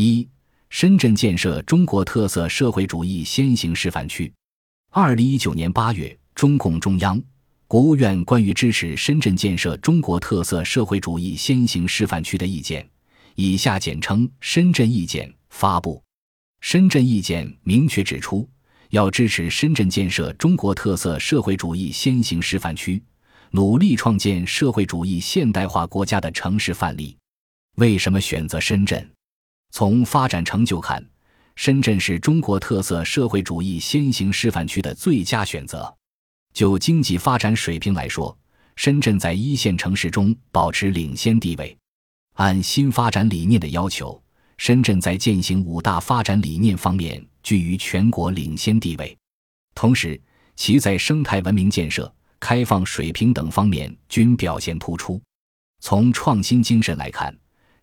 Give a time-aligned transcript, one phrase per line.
[0.00, 0.28] 一、
[0.70, 4.32] 深圳建设中国特色社会主义先行示范区。
[4.90, 7.20] 二零一九年八月，中共中央、
[7.66, 12.88] 国务院关于支持深圳建设中国特色社会主义先行示范区的意见
[13.34, 16.00] （以下简称“深圳意见”）发布。
[16.60, 18.48] 深圳意见明确指出，
[18.90, 23.02] 要支持深圳建设中国特色社会主义先行示范区。
[23.50, 27.16] 努力创建社会主义现代化国家的城市范例。
[27.78, 29.10] 为什么选择深圳？
[29.70, 31.04] 从发展成就看，
[31.56, 35.94] 深圳是中国特色社会主义先行示范区的最佳选择。
[36.52, 38.36] 就经济发展水平来说，
[38.76, 41.76] 深圳在一线城市中保持领先地位。
[42.34, 44.20] 按新发展理念的要求，
[44.56, 49.16] 深圳在践行五大发展理念方面居于全国领先地位。
[49.74, 50.20] 同时，
[50.56, 52.12] 其在生态文明建设。
[52.40, 55.20] 开放水平等方面均表现突出。
[55.80, 57.36] 从创新精神来看，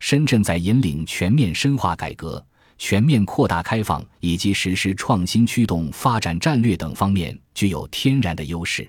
[0.05, 2.45] 深圳在引领全面深化改革、
[2.77, 8.87] 全面扩大开放以及实施创新驱动发展战略等方面具有天然的优势。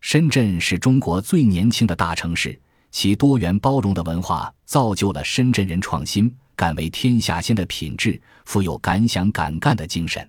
[0.00, 2.58] 深圳是中国最年轻的大城市，
[2.90, 10.26] 其多元包容的文化造就了深圳人创新、敢为天下先的品质，富有敢想敢干的精神。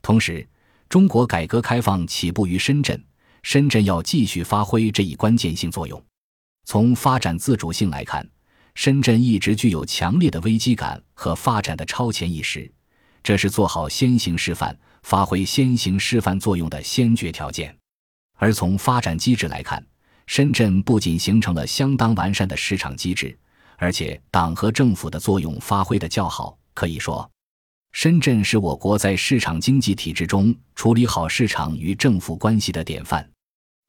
[0.00, 0.48] 同时，
[0.88, 2.98] 中国改革开放起步于深圳。
[3.42, 6.02] 深圳要继续发挥这一关键性作用。
[6.64, 8.26] 从发展自主性来看，
[8.78, 12.70] 深圳一直具有强烈的危机感和发展的超前意识，
[13.24, 17.76] 这是做好先行示范、发挥先行示范作用的先决条件。
[18.36, 19.84] 而从发展机制来看，
[20.28, 23.36] 深圳不仅形成了相当完善的市场机制，
[23.78, 26.56] 而且党和政府的作用发挥的较好。
[26.72, 27.28] 可以说，
[27.90, 33.28] 深圳是我国在市场经济体制中处理好市场与政府关系的典范。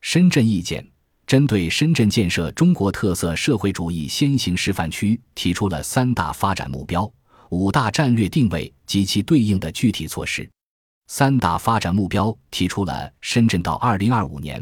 [0.01, 0.83] 深圳意见
[1.29, 7.07] 针对深圳建设中国特色社会主义先行示范区提出了三大发展目标、
[7.49, 10.49] 五大战略定位及其对应的具体措施。
[11.05, 14.59] 三大发展目标提出了深圳到二零二五年、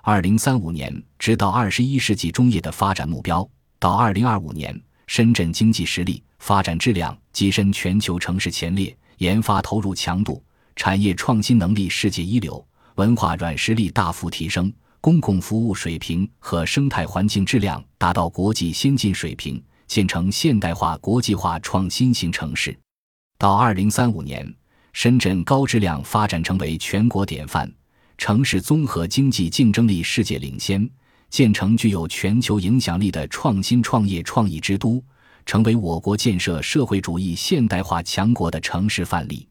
[0.00, 3.46] 二零三五年直到二十一世纪中叶的发展目标。
[3.78, 4.74] 到二零二五年，
[5.06, 10.42] 深圳经济实力、发展质量跻身全球城市前列，研发投入强度、
[10.76, 12.66] 产业创新能力世界一流。
[12.94, 22.76] 文化软实力大幅提升，公共服务水平和生态环境质量达到国际先进水平，建成现代化国际化创新型城市。
[23.38, 24.52] 到二零三五年，
[24.92, 27.72] 深圳高质量发展成为全国典范，
[28.18, 30.88] 城市综合经济竞争力世界领先，
[31.30, 35.02] 建成具有全球影响力的创新创业创意之都，
[35.44, 39.46] 成为我国建设社会主义现代化强国的城市范例。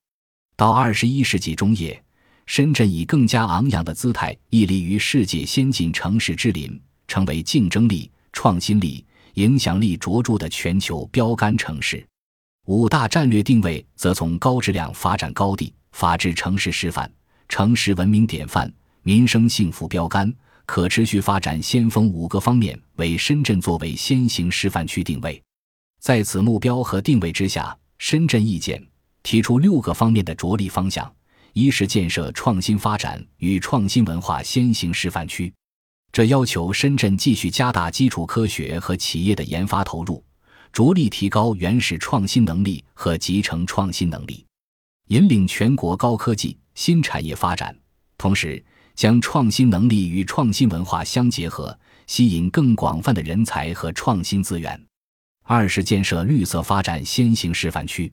[0.58, 2.05] 到二十一世纪中叶。
[2.46, 12.06] 深圳以更加昂扬的姿态屹立于世界先进城市之林，成为竞争力、创新力、影响力卓著的全球标杆城市。
[12.68, 17.12] 五大战略定位则从高质量发展高地、法治城市示范、
[17.48, 18.72] 城市文明典范、
[19.04, 20.34] 民生幸福标杆、
[20.66, 25.42] 可持续发展先锋五个方面为深圳作为先行示范区定位。
[26.00, 28.84] 在此目标和定位之下，深圳意见
[29.24, 31.15] 提出六个方面的着力方向。
[31.56, 35.54] 一是建设创新发展与创新文化先行示范区，
[36.12, 40.22] 这要求深圳继续加大基础科学和企业的研发投入，
[40.74, 44.46] 着力提高原始创新能力和集成创新能力，
[45.08, 47.74] 引领全国高科技新产业发展。
[48.18, 48.62] 同时，
[48.94, 54.78] 将创新能力与创新文化相结合，吸引更广泛的人才和创新资源。
[55.44, 58.12] 二是建设绿色发展先行示范区，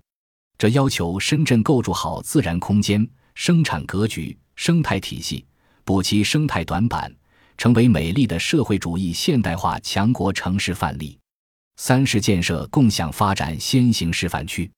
[0.56, 3.04] 这要求深圳构筑好自然空间。
[3.34, 5.44] 生产格局、生态体系，
[5.84, 7.12] 补齐生态短板，
[7.56, 11.18] 成为美丽的社会主义现代化强国城市范例。
[11.76, 14.70] 三是建设共享发展先行示范区，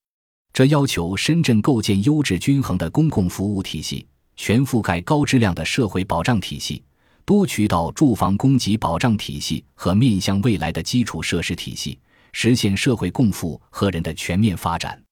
[0.52, 4.06] 这要求深圳构建优质均衡的公共服务体系，
[4.36, 6.82] 全覆盖高质量的社会保障体系、
[7.24, 11.98] 多渠道住房供给保障体系和面向未来的基础设施体系，
[12.32, 15.03] 实现社会共富和人的全面发展。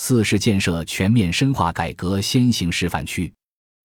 [0.00, 3.30] 四是建设全面深化改革先行示范区，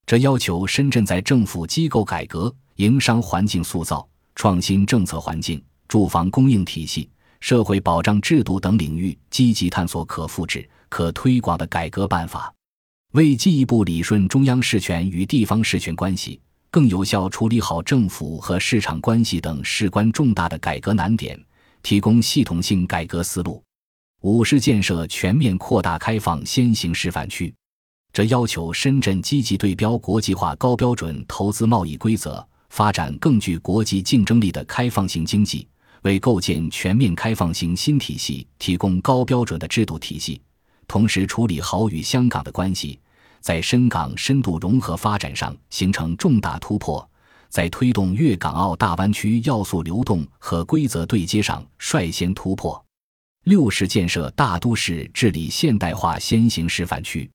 [0.05, 12.53] 这要求深圳在政府机构改革、营商环境塑造、创新政策环境、住房供应体系、社会保障制度等领域积极探索可复制、可推广的改革办法，
[13.13, 16.39] 为进一步理顺中央事权与地方事权关系，
[16.69, 21.43] 更有效处理好政府和市场关系等事关重大的改革难点，
[21.81, 23.61] 提供系统性改革思路。
[24.23, 27.53] 五是建设全面扩大开放先行示范区，
[28.13, 35.67] 这要求深圳积极对标国际化高标准投资贸易规则，发展更具国际竞争力的开放性经济，
[36.03, 40.41] 为构建全面开放型新体系提供高标准的制度体系，
[40.87, 42.97] 同时处理好与香港的关系，
[43.41, 47.05] 在深港深度融合发展上形成重大突破，
[47.49, 52.81] 在推动粤港澳大湾区要素流动和规则对接上率先突破。
[53.43, 57.29] 六是建设大都市治理现代化先行示范区，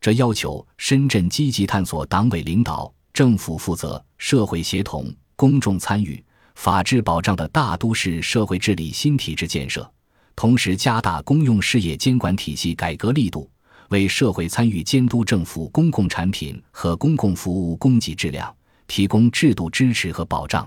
[0.00, 9.90] 这要求深圳积极探索党委领导、政府负责、社会协同、公众参与、法治保障的大都市社会治理新体制建设。
[10.34, 13.50] 同时，加大公用事业监管体系改革力度，
[13.90, 18.56] 为社会参与监督政府公共产品和公共服务供给质量
[18.86, 20.66] 提供制度支持和保障。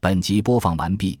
[0.00, 1.20] 本集播放完毕，